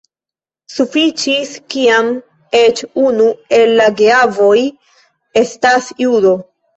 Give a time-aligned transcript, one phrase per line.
[0.75, 2.07] Sufiĉis kiam
[2.59, 4.55] eĉ unu el la geavoj
[5.43, 6.33] estas judo.